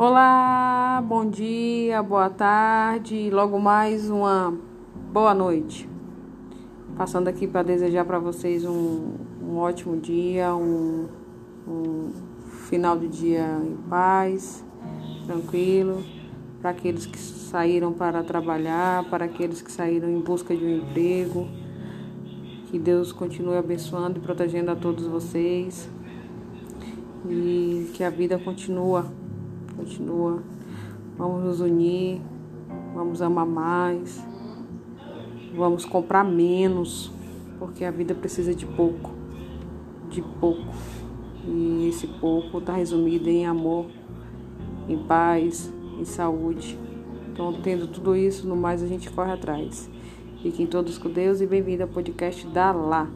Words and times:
Olá, 0.00 1.02
bom 1.04 1.28
dia, 1.28 2.00
boa 2.04 2.30
tarde 2.30 3.30
logo 3.30 3.58
mais 3.58 4.08
uma 4.08 4.56
boa 5.12 5.34
noite. 5.34 5.88
Passando 6.96 7.26
aqui 7.26 7.48
para 7.48 7.64
desejar 7.64 8.04
para 8.04 8.20
vocês 8.20 8.64
um, 8.64 9.14
um, 9.42 9.56
ótimo 9.56 9.96
dia, 9.96 10.54
um, 10.54 11.08
um 11.66 12.12
final 12.68 12.96
de 12.96 13.08
dia 13.08 13.60
em 13.60 13.76
paz, 13.90 14.64
tranquilo, 15.26 16.04
para 16.60 16.70
aqueles 16.70 17.04
que 17.04 17.18
saíram 17.18 17.92
para 17.92 18.22
trabalhar, 18.22 19.02
para 19.10 19.24
aqueles 19.24 19.60
que 19.60 19.72
saíram 19.72 20.08
em 20.08 20.20
busca 20.20 20.54
de 20.54 20.64
um 20.64 20.76
emprego. 20.76 21.48
Que 22.66 22.78
Deus 22.78 23.10
continue 23.10 23.56
abençoando 23.56 24.20
e 24.20 24.22
protegendo 24.22 24.70
a 24.70 24.76
todos 24.76 25.08
vocês. 25.08 25.90
E 27.28 27.90
que 27.94 28.04
a 28.04 28.10
vida 28.10 28.38
continua 28.38 29.04
continua. 29.78 30.42
Vamos 31.16 31.44
nos 31.44 31.60
unir, 31.60 32.20
vamos 32.94 33.22
amar 33.22 33.46
mais, 33.46 34.24
vamos 35.56 35.84
comprar 35.84 36.24
menos, 36.24 37.10
porque 37.58 37.84
a 37.84 37.90
vida 37.90 38.14
precisa 38.14 38.54
de 38.54 38.66
pouco, 38.66 39.10
de 40.10 40.22
pouco. 40.40 40.74
E 41.44 41.88
esse 41.88 42.06
pouco 42.06 42.58
está 42.58 42.74
resumido 42.74 43.28
em 43.28 43.46
amor, 43.46 43.86
em 44.88 44.98
paz, 44.98 45.72
em 45.98 46.04
saúde. 46.04 46.78
Então, 47.32 47.52
tendo 47.62 47.86
tudo 47.86 48.16
isso, 48.16 48.46
no 48.46 48.56
mais 48.56 48.82
a 48.82 48.86
gente 48.86 49.10
corre 49.10 49.32
atrás. 49.32 49.88
Fiquem 50.42 50.66
todos 50.66 50.98
com 50.98 51.08
Deus 51.08 51.40
e 51.40 51.46
bem-vindo 51.46 51.82
ao 51.82 51.88
podcast 51.88 52.46
da 52.48 52.70
Lá. 52.72 53.08